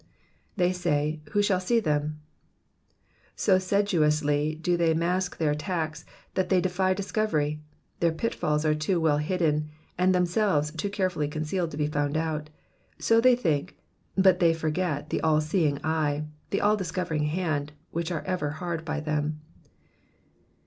[0.57, 1.21] ^^They say.
[1.33, 2.13] Who shaU see them t"
[3.35, 7.61] So sedulously do they mask their attacks, that they defy discovery;
[7.99, 9.69] their pitfalls are too well hidden,
[9.99, 12.49] and themselves too carefully concealed to be found out.
[12.97, 13.77] So they think,
[14.17, 18.23] but they forget the all seeing eye, and the all dis covering hand, which are
[18.23, 19.39] ever hard by them.